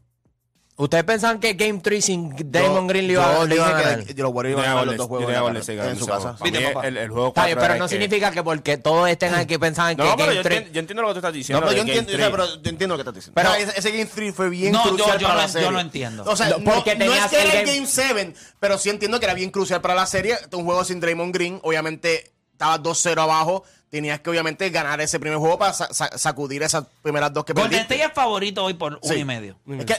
¿Ustedes 0.79 1.03
pensaban 1.05 1.39
que 1.39 1.53
Game 1.53 1.79
3 1.79 2.05
sin 2.05 2.36
Damon 2.51 2.84
Yo- 2.84 2.88
Green 2.88 3.07
le 3.07 3.13
iba, 3.13 3.34
yo 3.34 3.46
le 3.48 3.55
iba 3.55 3.65
a 3.65 3.69
dije 3.77 3.89
ganar? 3.89 4.05
que 4.05 4.13
los 4.22 4.31
Warriors 4.31 4.57
Yo 4.57 4.62
iban 4.62 4.65
a 4.65 4.74
ganar 4.75 4.86
los 4.86 4.98
dos 4.98 5.07
Golden- 5.07 5.07
juegos 5.07 5.34
yo 5.34 5.38
en 5.38 5.65
Golden 5.65 5.89
en 5.89 6.00
su 6.00 6.05
casa. 6.05 6.38
Viste, 6.43 6.62
papá. 6.72 6.88
el, 6.88 6.98
el 6.98 7.10
juego 7.10 7.27
Está 7.29 7.46
bien, 7.48 7.57
pero 7.60 7.75
no 7.77 7.86
que- 7.86 7.89
significa 7.89 8.29
que 8.31 8.43
porque 8.43 8.77
todos 8.77 9.10
estén 9.10 9.34
aquí 9.34 9.57
pensaban 9.57 9.96
que 9.98 10.03
No, 10.03 10.12
pero 10.15 10.25
Game 10.27 10.36
yo 10.36 10.41
3... 10.43 10.57
entiendo, 10.57 10.74
yo 10.75 10.79
entiendo 10.79 11.01
lo 11.01 11.07
que 11.07 11.13
tú 11.13 11.17
estás 11.17 11.31
No, 11.31 11.38
diciendo. 11.38 11.62
pero 11.65 11.74
yo 11.75 11.81
entiendo, 11.81 12.03
o 12.12 12.15
sea, 12.15 12.17
3. 12.17 12.29
pero 12.31 12.46
yo 12.62 12.69
entiendo 12.69 12.88
lo 12.88 12.98
que 12.98 13.01
estás 13.01 13.15
diciendo. 13.15 13.34
Pero- 13.41 13.55
ese, 13.55 13.79
ese 13.79 13.91
Game 13.91 14.05
3 14.13 14.36
fue 14.36 14.50
bien 14.51 14.72
No, 14.72 14.84
yo- 14.86 14.89
crucial 14.96 15.17
yo 15.17 15.27
para 15.27 15.34
no- 15.34 15.41
la 15.41 15.48
yo 15.48 15.53
serie. 15.53 15.72
no 15.72 15.79
entiendo. 15.79 16.24
O 16.27 16.36
sea, 16.36 16.50
No, 16.50 16.57
no, 16.60 16.74
porque 16.75 16.96
no 16.96 17.05
es 17.12 17.25
que 17.25 17.41
el 17.41 17.48
era 17.50 17.60
el 17.60 17.65
Game- 17.65 17.74
Game 17.75 17.88
7, 17.88 18.34
pero 18.60 18.77
sí 18.77 18.89
entiendo 18.91 19.19
que 19.19 19.25
era 19.25 19.34
bien 19.34 19.50
crucial 19.50 19.81
para 19.81 19.96
la 19.96 20.05
serie. 20.05 20.38
Un 20.51 20.63
juego 20.63 20.84
sin 20.84 21.00
Draymond 21.00 21.34
Green, 21.34 21.60
obviamente 21.63 22.31
estabas 22.51 22.84
2-0 22.84 23.19
abajo. 23.19 23.63
Tenías 23.89 24.19
que 24.19 24.29
obviamente 24.29 24.69
ganar 24.69 25.01
ese 25.01 25.19
primer 25.19 25.39
juego 25.39 25.57
para 25.57 25.74
sa- 25.74 25.91
sa- 25.91 26.15
sacudir 26.19 26.62
esas 26.62 26.84
primeras 27.01 27.34
dos 27.34 27.46
que 27.46 27.53
Golden 27.53 27.72
perdiste. 27.72 27.96
State 27.96 28.10
es 28.12 28.13
favorito 28.13 28.63
hoy 28.63 28.75
por 28.75 29.00
Sí. 29.01 29.10
uno 29.12 29.15
y 29.15 29.25
medio. 29.25 29.57
Es 29.79 29.86
que 29.86 29.96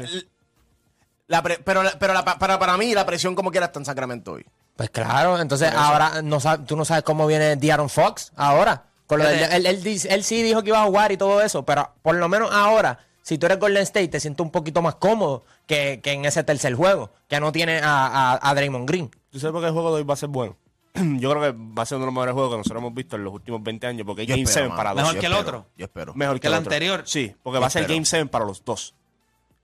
la 1.28 1.42
pre- 1.42 1.58
pero 1.64 1.82
pero 2.00 2.12
la- 2.14 2.24
para, 2.24 2.58
para 2.58 2.76
mí 2.76 2.92
la 2.94 3.06
presión 3.06 3.34
como 3.34 3.50
quiera 3.50 3.66
está 3.66 3.78
en 3.78 3.84
Sacramento 3.84 4.32
hoy. 4.32 4.44
Pues 4.76 4.90
claro, 4.90 5.38
entonces 5.40 5.72
ahora 5.74 6.22
no 6.22 6.40
sab- 6.40 6.66
tú 6.66 6.76
no 6.76 6.84
sabes 6.84 7.02
cómo 7.04 7.26
viene 7.26 7.56
De'Aaron 7.56 7.88
Fox 7.88 8.32
ahora. 8.36 8.84
Con 9.06 9.20
lo 9.20 9.24
del- 9.26 9.38
Fíjate. 9.38 9.56
él, 9.56 9.66
él 10.10 10.24
sí 10.24 10.42
dijo 10.42 10.62
que 10.62 10.68
iba 10.68 10.82
a 10.82 10.86
jugar 10.86 11.12
y 11.12 11.16
todo 11.16 11.40
eso, 11.40 11.64
pero 11.64 11.92
por 12.02 12.14
lo 12.16 12.28
menos 12.28 12.50
ahora, 12.52 12.98
si 13.22 13.38
tú 13.38 13.46
eres 13.46 13.58
Golden 13.58 13.82
State, 13.84 14.08
te 14.08 14.20
sientes 14.20 14.44
un 14.44 14.50
poquito 14.50 14.82
más 14.82 14.96
cómodo 14.96 15.44
que, 15.66 16.00
que 16.02 16.12
en 16.12 16.24
ese 16.26 16.44
tercer 16.44 16.74
juego, 16.74 17.10
que 17.26 17.40
no 17.40 17.50
tiene 17.50 17.78
a, 17.78 18.06
a, 18.34 18.38
a 18.50 18.54
Draymond 18.54 18.86
Green. 18.88 19.10
¿Tú 19.30 19.40
sabes 19.40 19.52
por 19.52 19.62
qué 19.62 19.68
el 19.68 19.72
juego 19.72 19.90
de 19.94 19.96
hoy 20.02 20.04
va 20.04 20.14
a 20.14 20.16
ser 20.18 20.28
bueno? 20.28 20.56
Yo 20.94 21.30
creo 21.30 21.42
que 21.42 21.58
va 21.58 21.82
a 21.82 21.86
ser 21.86 21.96
uno 21.96 22.04
de 22.04 22.06
los 22.06 22.14
mejores 22.14 22.34
juegos 22.34 22.52
que 22.52 22.56
nosotros 22.58 22.80
hemos 22.82 22.94
visto 22.94 23.16
en 23.16 23.24
los 23.24 23.32
últimos 23.32 23.62
20 23.62 23.86
años, 23.86 24.06
porque 24.06 24.26
Yo 24.26 24.34
Game 24.34 24.42
espero, 24.42 24.66
7 24.66 24.68
mano. 24.68 24.76
para 24.76 24.90
dos. 24.90 24.96
Mejor 25.00 25.14
Yo 25.14 25.20
que 25.20 25.26
el 25.26 25.32
espero, 25.32 25.58
otro. 25.58 25.70
Yo 25.76 25.84
espero. 25.86 26.14
Mejor 26.14 26.40
que 26.40 26.46
el 26.46 26.52
otro. 26.54 26.62
anterior. 26.64 27.02
Sí, 27.06 27.34
porque 27.42 27.56
Yo 27.56 27.60
va 27.62 27.66
a 27.66 27.70
ser. 27.70 27.86
Game 27.86 28.04
7 28.04 28.26
para 28.26 28.44
los 28.44 28.62
dos. 28.64 28.94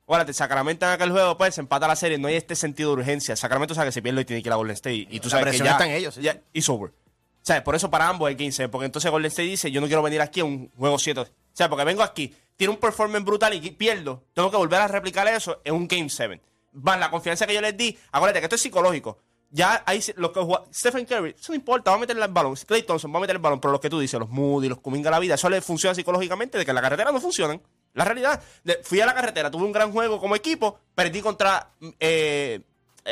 Acuérdate, 0.04 0.34
Sacramento 0.34 0.84
en 0.86 0.92
aquel 0.92 1.10
juego, 1.10 1.36
pues, 1.38 1.54
se 1.54 1.60
empata 1.62 1.88
la 1.88 1.96
serie, 1.96 2.18
no 2.18 2.28
hay 2.28 2.34
este 2.34 2.54
sentido 2.56 2.90
de 2.94 3.00
urgencia. 3.00 3.36
Sacramento 3.36 3.74
sabe 3.74 3.88
que 3.88 3.92
se 3.92 4.02
pierde 4.02 4.20
y 4.20 4.24
tiene 4.26 4.42
que 4.42 4.48
ir 4.48 4.52
a 4.52 4.56
Golden 4.56 4.74
State. 4.74 5.06
Y 5.10 5.18
tú 5.20 5.28
La 5.28 5.38
sabes 5.38 5.52
que 5.52 5.64
ya, 5.64 5.72
está 5.72 5.86
en 5.86 5.92
ellos, 5.92 6.16
ya 6.16 6.38
it's 6.52 6.68
over. 6.68 6.90
O 6.90 7.46
sea, 7.46 7.62
por 7.64 7.74
eso 7.74 7.90
para 7.90 8.08
ambos 8.08 8.28
hay 8.28 8.36
15, 8.36 8.68
porque 8.68 8.86
entonces 8.86 9.10
Golden 9.10 9.28
State 9.30 9.48
dice, 9.48 9.70
yo 9.70 9.80
no 9.80 9.86
quiero 9.86 10.02
venir 10.02 10.20
aquí 10.20 10.40
a 10.40 10.44
un 10.44 10.70
juego 10.76 10.98
7. 10.98 11.20
O 11.20 11.26
sea, 11.52 11.68
porque 11.70 11.84
vengo 11.84 12.02
aquí, 12.02 12.34
tiene 12.56 12.72
un 12.72 12.78
performance 12.80 13.24
brutal 13.24 13.54
y 13.54 13.70
pierdo, 13.70 14.24
tengo 14.34 14.50
que 14.50 14.56
volver 14.58 14.80
a 14.80 14.88
replicar 14.88 15.26
eso 15.28 15.60
en 15.64 15.74
un 15.74 15.88
Game 15.88 16.08
7. 16.10 16.40
Van, 16.72 17.00
la 17.00 17.10
confianza 17.10 17.46
que 17.46 17.54
yo 17.54 17.60
les 17.62 17.76
di, 17.76 17.96
acuérdate 18.12 18.40
que 18.40 18.46
esto 18.46 18.56
es 18.56 18.62
psicológico. 18.62 19.18
Ya 19.50 19.82
hay 19.86 20.02
los 20.16 20.32
que 20.32 20.40
juega- 20.40 20.64
Stephen 20.72 21.04
Curry, 21.06 21.34
eso 21.38 21.52
no 21.52 21.54
importa, 21.56 21.92
va 21.92 21.96
a 21.96 22.00
meterle 22.00 22.24
el 22.24 22.32
balón. 22.32 22.56
Clay 22.66 22.82
Thompson 22.82 23.12
va 23.14 23.18
a 23.18 23.20
meter 23.20 23.36
el 23.36 23.42
balón, 23.42 23.60
pero 23.60 23.72
lo 23.72 23.80
que 23.80 23.88
tú 23.88 24.00
dices, 24.00 24.18
los 24.18 24.28
Moody, 24.28 24.68
los 24.68 24.80
Kuminga 24.80 25.10
la 25.10 25.18
vida, 25.20 25.34
eso 25.36 25.48
le 25.48 25.60
funciona 25.60 25.94
psicológicamente 25.94 26.58
de 26.58 26.64
que 26.64 26.72
en 26.72 26.74
la 26.74 26.82
carretera 26.82 27.12
no 27.12 27.20
funcionan. 27.20 27.62
La 27.94 28.04
realidad, 28.04 28.42
fui 28.82 29.00
a 29.00 29.06
la 29.06 29.14
carretera, 29.14 29.50
tuve 29.50 29.64
un 29.64 29.72
gran 29.72 29.92
juego 29.92 30.20
como 30.20 30.34
equipo, 30.34 30.78
perdí 30.94 31.20
contra 31.20 31.70
eh, 32.00 32.60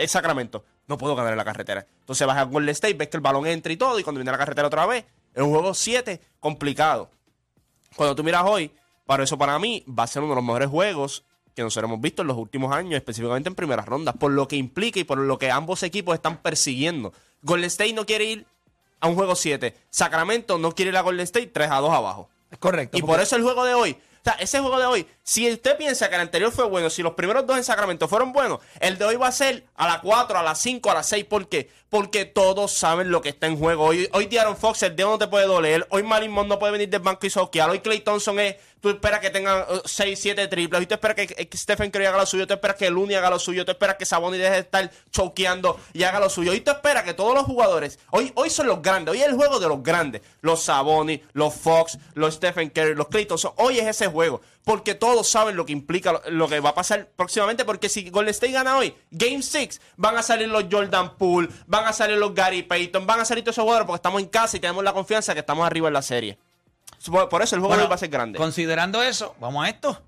Sacramento. 0.07 0.65
No 0.89 0.99
puedo 0.99 1.15
ganar 1.15 1.33
en 1.33 1.39
la 1.39 1.45
carretera. 1.45 1.87
Entonces 2.01 2.27
vas 2.27 2.37
a 2.37 2.43
Golden 2.43 2.71
State, 2.71 2.95
ves 2.95 3.09
que 3.09 3.17
el 3.17 3.23
balón 3.23 3.47
entra 3.47 3.73
y 3.73 3.77
todo, 3.77 3.99
y 3.99 4.03
cuando 4.03 4.19
viene 4.19 4.31
a 4.31 4.33
la 4.33 4.39
carretera 4.39 4.67
otra 4.67 4.85
vez, 4.87 5.05
es 5.35 5.43
un 5.43 5.51
juego 5.51 5.73
7 5.73 6.21
complicado. 6.41 7.09
Cuando 7.97 8.17
tú 8.17 8.25
miras 8.25 8.43
hoy, 8.45 8.73
para 9.07 9.23
eso 9.23 9.39
para 9.39 9.59
mí 9.59 9.85
va 9.87 10.03
a 10.03 10.07
ser 10.07 10.23
uno 10.23 10.33
de 10.33 10.37
los 10.37 10.45
mejores 10.45 10.69
juegos 10.69 11.25
que 11.55 11.63
nosotros 11.63 11.89
hemos 11.89 12.01
visto 12.01 12.23
en 12.23 12.29
los 12.29 12.37
últimos 12.37 12.75
años, 12.75 12.95
específicamente 12.95 13.49
en 13.49 13.55
primeras 13.55 13.87
rondas, 13.87 14.17
por 14.19 14.33
lo 14.33 14.49
que 14.49 14.57
implica 14.57 14.99
y 15.01 15.05
por 15.05 15.19
lo 15.19 15.39
que 15.39 15.51
ambos 15.51 15.83
equipos 15.83 16.15
están 16.15 16.39
persiguiendo. 16.39 17.13
Golden 17.43 17.67
State 17.67 17.93
no 17.93 18.07
quiere 18.07 18.25
ir 18.25 18.47
a 19.01 19.09
un 19.09 19.15
juego 19.15 19.35
7. 19.35 19.77
Sacramento 19.91 20.59
no 20.59 20.73
quiere 20.73 20.91
ir 20.91 20.97
a 20.97 21.03
Golden 21.03 21.25
State 21.25 21.49
3 21.49 21.71
a 21.71 21.77
2 21.81 21.93
abajo. 21.93 22.29
Es 22.51 22.59
correcto. 22.59 22.97
Y 22.97 23.03
por 23.03 23.21
eso 23.21 23.37
el 23.37 23.43
juego 23.43 23.65
de 23.65 23.75
hoy. 23.75 23.97
Sea, 24.25 24.35
ese 24.35 24.61
juego 24.61 24.79
de 24.79 24.87
hoy, 24.87 25.07
si 25.25 25.51
usted 25.51 25.77
piensa 25.77 26.09
que 26.09 26.15
el 26.15 26.21
anterior 26.21 26.53
fue 26.53 26.65
bueno, 26.69 26.91
si 26.91 27.03
los 27.03 27.15
primeros 27.15 27.45
dos 27.45 27.57
en 27.57 27.65
Sacramento 27.65 28.07
fueron 28.07 28.33
buenos, 28.33 28.61
el 28.79 28.97
de 28.97 29.05
hoy 29.05 29.17
va 29.17 29.27
a 29.27 29.33
ser 29.33 29.65
a 29.75 29.89
las 29.89 29.99
4, 29.99 30.39
a 30.39 30.43
las 30.45 30.61
5, 30.61 30.91
a 30.91 30.95
las 30.95 31.09
6. 31.09 31.25
¿Por 31.25 31.49
qué? 31.49 31.71
Porque 31.91 32.25
todos 32.25 32.73
saben 32.73 33.11
lo 33.11 33.21
que 33.21 33.31
está 33.31 33.49
en 33.49 33.59
juego. 33.59 33.85
Hoy, 33.85 34.09
hoy 34.13 34.27
De'Aaron 34.27 34.57
Fox, 34.57 34.85
el 34.85 34.95
dedo 34.95 35.11
no 35.11 35.19
te 35.19 35.27
puede 35.27 35.47
doler. 35.47 35.87
Hoy 35.91 36.05
Malin 36.05 36.33
no 36.33 36.59
puede 36.59 36.73
venir 36.73 36.89
del 36.89 37.01
banco 37.01 37.27
y 37.27 37.31
soquear. 37.31 37.69
Hoy 37.71 37.81
Clay 37.81 38.01
Thompson 38.01 38.39
es, 38.39 38.57
tú 38.83 38.91
esperas 38.91 39.21
que 39.21 39.31
tenga 39.31 39.67
6, 39.85 40.19
7 40.21 40.49
triples. 40.49 40.81
Hoy 40.81 40.87
tú 40.87 40.95
esperas 40.95 41.17
que, 41.17 41.49
Stephen 41.57 41.91
Curry 41.91 42.07
haga 42.07 42.19
lo 42.19 42.27
suyo. 42.27 42.47
Tú 42.47 42.55
esperas 42.55 42.77
que 42.77 42.91
Looney 42.91 43.15
haga 43.15 43.31
lo 43.31 43.39
suyo. 43.39 43.65
Tú 43.65 43.71
esperas 43.71 43.97
que 43.97 44.05
Sabonis 44.05 44.41
deje 44.41 44.53
de 44.53 44.59
estar 44.59 44.91
choqueando 45.11 45.79
y 45.93 46.03
haga 46.03 46.19
lo 46.19 46.29
suyo. 46.29 46.51
Hoy 46.51 46.61
tú 46.61 46.73
esperas 46.73 47.05
que 47.05 47.15
todos 47.15 47.33
los 47.33 47.45
jugadores, 47.45 48.01
hoy, 48.11 48.33
hoy 48.35 48.51
son 48.51 48.67
los 48.67 48.83
grandes. 48.83 49.13
Hoy 49.13 49.21
es 49.21 49.29
el 49.29 49.35
juego 49.35 49.61
de 49.61 49.69
los 49.69 49.83
grandes. 49.83 50.23
Los 50.41 50.65
Sabonis, 50.65 51.21
los 51.33 51.55
Fox, 51.55 51.97
los 52.15 52.35
Stephen 52.35 52.71
Curry, 52.71 52.97
los 52.97 53.07
Clay 53.07 53.25
Thompson. 53.25 53.53
Hoy 53.57 53.79
es 53.79 53.87
ese 53.87 54.09
juego. 54.09 54.43
Porque 54.65 54.95
todos 54.95 55.29
saben 55.29 55.57
lo 55.57 55.65
que 55.65 55.73
implica 55.73 56.13
lo, 56.13 56.23
lo 56.31 56.49
que 56.49 56.59
va 56.59 56.71
a 56.71 56.75
pasar 56.75 57.09
próximamente. 57.15 57.65
Porque 57.65 57.89
si 57.89 58.11
Golden 58.11 58.31
State 58.31 58.53
gana 58.53 58.77
hoy, 58.77 58.95
Game 59.13 59.43
6, 59.43 59.81
van 59.97 60.19
a 60.19 60.23
salir 60.23 60.49
los 60.49 60.65
Jordan 60.69 61.17
Poole, 61.17 61.49
van 61.67 61.87
a 61.87 61.93
salir 61.93 62.17
los 62.17 62.35
Gary 62.35 62.65
Payton, 62.65 63.07
van 63.07 63.21
a 63.21 63.25
salir 63.25 63.45
todos 63.45 63.55
esos 63.55 63.63
jugadores 63.63 63.87
porque 63.87 63.99
estamos 63.99 64.21
en 64.21 64.29
casa 64.29 64.57
y 64.57 64.61
tenemos 64.61 64.83
la 64.83 64.93
confianza 64.93 65.35
que 65.35 65.41
estamos 65.41 65.65
arriba 65.65 65.87
en 65.87 65.95
la 65.95 66.03
serie. 66.03 66.39
Por, 67.11 67.29
por 67.29 67.43
eso 67.43 67.57
el 67.57 67.61
juego 67.61 67.75
Bueno, 67.75 67.89
va 67.89 67.97
a 67.97 67.99
ser 67.99 68.09
grande. 68.09 68.39
Considerando 68.39 69.03
eso, 69.03 69.35
vamos 69.41 69.65
a 69.65 69.69
esto. 69.69 70.03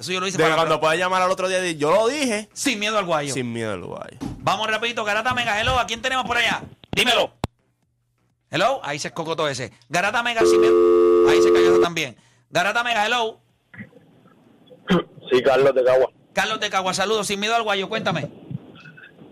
Eso 0.00 0.12
yo 0.12 0.20
lo 0.20 0.26
hice 0.26 0.38
De 0.38 0.44
para 0.44 0.56
cuando 0.56 0.80
pueda 0.80 0.96
llamar 0.96 1.20
al 1.20 1.30
otro 1.30 1.46
día 1.46 1.64
y 1.68 1.76
yo 1.76 1.90
lo 1.90 2.08
dije. 2.08 2.48
sin 2.54 2.78
miedo 2.78 2.96
al 2.96 3.04
guayo. 3.04 3.34
Sin 3.34 3.52
miedo 3.52 3.72
al 3.72 3.84
guay. 3.84 4.16
Vamos 4.38 4.66
rapidito, 4.66 5.04
Garata 5.04 5.34
Mega, 5.34 5.60
hello, 5.60 5.78
¿a 5.78 5.86
quién 5.86 6.00
tenemos 6.00 6.24
por 6.24 6.38
allá? 6.38 6.62
Dímelo. 6.92 7.34
Hello, 8.50 8.80
ahí 8.82 8.98
se 8.98 9.08
escocotó 9.08 9.46
ese. 9.46 9.72
Garata 9.90 10.22
Mega, 10.22 10.40
si 10.46 10.56
me... 10.56 10.68
ahí 11.30 11.42
se 11.42 11.52
cayó 11.52 11.80
también. 11.80 12.16
Garata 12.48 12.82
Mega, 12.82 13.04
hello. 13.04 13.40
Sí, 15.30 15.42
Carlos 15.42 15.74
de 15.74 15.84
Cagua. 15.84 16.10
Carlos 16.32 16.60
de 16.60 16.70
Cagua, 16.70 16.94
saludos, 16.94 17.26
sin 17.26 17.38
miedo 17.38 17.54
al 17.54 17.62
guayo, 17.62 17.88
cuéntame. 17.90 18.30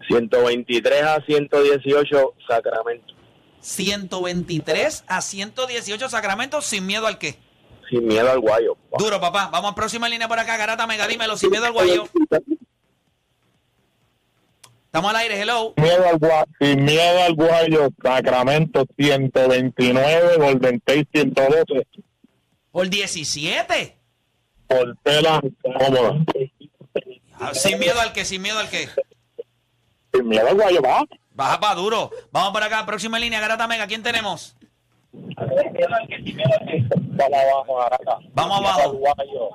123 0.07 1.03
a 1.03 1.21
118 1.25 2.35
Sacramento. 2.47 3.15
123 3.63 5.05
a 5.09 5.23
118 5.23 6.09
Sacramento, 6.11 6.61
sin 6.61 6.85
miedo 6.85 7.07
al 7.07 7.17
qué. 7.17 7.39
Sin 7.89 8.07
miedo 8.07 8.31
al 8.31 8.41
guayo. 8.41 8.77
Duro, 8.99 9.21
papá. 9.21 9.49
Vamos 9.53 9.73
a 9.73 9.75
próxima 9.75 10.09
línea 10.09 10.29
por 10.29 10.39
acá, 10.39 10.57
Garata 10.57 10.87
Mega, 10.87 11.07
dímelo, 11.07 11.37
sin 11.37 11.51
miedo 11.51 11.65
al 11.65 11.73
guayo. 11.73 12.09
Estamos 14.87 15.11
al 15.11 15.17
aire, 15.17 15.41
hello. 15.41 15.75
Miedo 15.77 16.09
al 16.09 16.19
gua- 16.19 16.47
sin 16.61 16.85
miedo 16.85 17.23
al 17.23 17.35
guayo, 17.35 17.89
Sacramento 18.03 18.85
129, 18.97 20.37
Golden 20.39 20.77
State 20.77 21.07
112. 21.13 21.87
Por 22.73 22.89
17. 22.89 23.97
por 24.67 24.97
tela 25.03 25.41
cómoda. 25.63 26.25
Ah, 27.41 27.55
Sin 27.55 27.79
miedo 27.79 27.99
al 28.01 28.13
que, 28.13 28.25
sin 28.27 28.43
miedo 28.43 28.59
al 28.59 28.69
que. 28.69 28.89
Sin 30.13 30.29
miedo 30.29 30.47
al 30.49 30.55
guayo, 30.57 30.83
va. 30.83 31.05
Baja 31.33 31.59
para 31.61 31.75
duro. 31.77 32.11
Vamos 32.33 32.53
para 32.53 32.67
acá, 32.67 32.85
próxima 32.85 33.19
línea, 33.19 33.41
Garata 33.41 33.67
Mega. 33.69 33.87
¿Quién 33.87 34.03
tenemos? 34.03 34.57
Vamos 37.17 37.39
abajo, 37.39 37.77
Garata. 37.77 38.19
Vamos 38.35 38.59
abajo. 38.61 38.93
Guayo. 38.93 39.51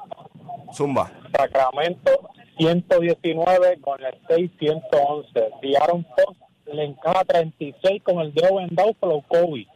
Zumba. 0.73 1.11
Sacramento 1.35 2.11
119 2.57 3.79
con 3.81 4.03
el 4.03 4.13
611. 4.27 5.49
Diaron 5.61 6.03
Post 6.03 6.39
le 6.65 6.85
encaja 6.85 7.23
36 7.25 8.01
con 8.03 8.19
el 8.19 8.33
dedo 8.33 8.55
vendado 8.55 8.93
por 8.93 9.23
COVID. 9.27 9.67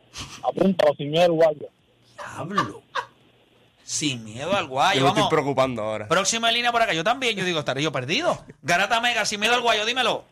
Apunta 0.43 0.88
sin 0.98 1.12
miedo 1.12 1.34
guayo. 1.34 1.67
Diablo. 2.15 2.81
Sin 3.84 4.24
miedo 4.24 4.51
al 4.53 4.65
Yo 4.65 4.69
guayo. 4.69 5.01
me 5.01 5.07
estoy 5.07 5.22
Vamos. 5.22 5.29
preocupando 5.34 5.81
ahora. 5.84 6.07
Próxima 6.07 6.51
línea 6.51 6.72
por 6.72 6.81
acá. 6.81 6.93
Yo 6.93 7.03
también. 7.03 7.38
Yo 7.38 7.46
digo, 7.46 7.60
estaré 7.60 7.81
yo 7.84 7.91
perdido. 7.91 8.38
Garata 8.63 9.00
Mega, 9.00 9.25
sin 9.25 9.39
miedo 9.39 9.53
al 9.53 9.62
guayo. 9.62 9.86
Dímelo. 9.86 10.24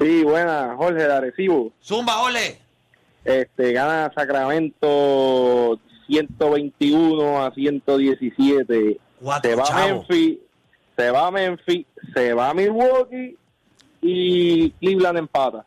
Sí, 0.00 0.22
buena, 0.22 0.74
Jorge 0.76 1.02
de 1.02 1.12
Arecibo. 1.12 1.72
Zumba, 1.82 2.22
ole. 2.22 2.58
Este, 3.24 3.72
gana 3.72 4.10
Sacramento 4.14 5.78
121 6.06 7.44
a 7.44 7.50
117. 7.52 8.98
Cuatro 9.20 9.50
se 9.50 9.56
va 9.56 9.62
a 9.62 9.66
chavos. 9.66 10.08
Memphis, 10.08 10.38
se 10.96 11.10
va 11.10 11.26
a 11.26 11.30
Memphis, 11.30 11.86
se 12.14 12.34
va 12.34 12.50
a 12.50 12.54
Milwaukee 12.54 13.36
y 14.00 14.70
Cleveland 14.72 15.18
empata. 15.18 15.64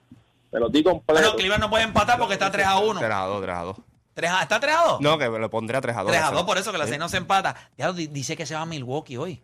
Pero 0.50 0.70
di 0.70 0.84
completo. 0.84 1.22
Bueno, 1.22 1.36
Cleveland 1.36 1.62
no 1.64 1.70
puede 1.70 1.84
empatar 1.84 2.18
porque 2.18 2.34
está 2.34 2.52
3 2.52 2.66
a 2.66 2.80
1. 2.80 3.00
3 3.00 3.12
a 3.12 3.26
2, 3.26 3.42
3 3.42 3.56
a 3.56 3.62
2. 3.62 3.78
Tres 4.14 4.30
a- 4.32 4.42
¿Está 4.42 4.60
3 4.60 4.76
a 4.76 4.84
2? 4.92 5.02
No, 5.02 5.18
que 5.18 5.30
me 5.30 5.40
lo 5.40 5.50
pondré 5.50 5.78
a 5.78 5.82
3 5.82 5.96
a 5.96 6.02
2. 6.04 6.12
3 6.12 6.24
a 6.24 6.32
2, 6.32 6.44
por 6.44 6.58
eso 6.58 6.72
que 6.72 6.78
la 6.78 6.88
6 6.88 7.00
no 7.00 7.08
se 7.08 7.18
empata. 7.18 7.56
Ya 7.78 7.92
di- 7.94 8.08
dice 8.08 8.36
que 8.36 8.46
se 8.46 8.56
va 8.56 8.62
a 8.62 8.66
Milwaukee 8.66 9.16
hoy. 9.18 9.42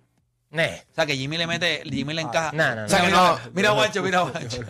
Nah. 0.51 0.63
O 0.63 0.93
sea, 0.95 1.05
que 1.05 1.15
Jimmy 1.15 1.37
le 1.37 1.47
mete, 1.47 1.81
Jimmy 1.85 2.13
le 2.13 2.21
encaja. 2.21 2.51
no, 2.53 2.75
no, 2.75 2.85
O 2.85 2.87
sea, 2.89 2.99
no. 2.99 3.05
que 3.05 3.11
No, 3.11 3.21
mira, 3.33 3.49
mira, 3.53 3.71
Guacho, 3.71 4.01
mira, 4.03 4.21
Guacho. 4.21 4.61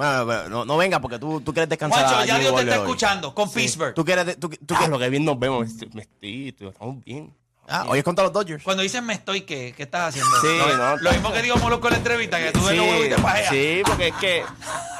Bueno, 0.00 0.48
no, 0.48 0.64
no 0.64 0.76
venga 0.78 0.98
porque 0.98 1.18
tú, 1.18 1.42
tú 1.42 1.52
quieres 1.52 1.68
descansar. 1.68 2.02
Guacho, 2.04 2.16
a 2.20 2.24
ya 2.24 2.38
Dios 2.38 2.54
te 2.54 2.60
está 2.62 2.76
hoy. 2.76 2.80
escuchando 2.84 3.34
con 3.34 3.52
Pittsburgh. 3.52 3.92
Tú 3.94 4.02
quieres. 4.02 4.38
Tú, 4.40 4.48
tú 4.48 4.56
Ah, 4.74 4.78
quieres- 4.78 4.88
lo 4.88 4.98
que 4.98 5.08
bien 5.10 5.24
nos 5.26 5.38
vemos. 5.38 5.66
Estoy- 5.68 5.90
Me 5.92 6.00
estoy, 6.02 6.48
estoy- 6.48 6.68
estamos 6.68 7.04
bien. 7.04 7.34
ah, 7.68 7.84
hoy 7.86 7.98
es 7.98 8.04
contra 8.04 8.24
los 8.24 8.32
Dodgers. 8.32 8.64
Cuando 8.64 8.82
dices 8.82 9.02
me 9.02 9.12
estoy, 9.12 9.42
¿qué, 9.42 9.74
qué 9.76 9.82
estás 9.82 10.08
haciendo? 10.08 10.30
Sí, 10.40 10.56
lo, 10.58 10.76
no, 10.76 10.96
lo 10.96 11.12
mismo 11.12 11.30
que 11.32 11.42
digo 11.42 11.56
Molusco 11.58 11.88
en 11.88 11.92
la 11.92 11.98
entrevista, 11.98 12.38
que 12.38 12.50
tú 12.50 12.64
ves 12.64 12.76
los 12.78 12.86
huevos 12.86 13.06
y 13.06 13.08
te 13.10 13.16
pajeas. 13.20 13.50
sí, 13.50 13.82
porque 13.84 14.08
es 14.08 14.14
que, 14.16 14.42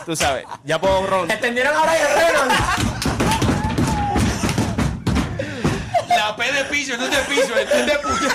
tú 0.04 0.14
sabes, 0.14 0.44
ya 0.64 0.78
puedo 0.78 1.06
ron. 1.06 1.30
Extendieron 1.30 1.74
ahora 1.74 1.92
Reynolds. 2.16 2.54
La 6.08 6.36
P 6.36 6.52
de 6.52 6.64
piso 6.64 6.96
no 6.96 7.04
es 7.04 7.10
de 7.10 7.34
piso, 7.34 7.56
es 7.56 7.86
de 7.86 7.98
puta. 7.98 8.34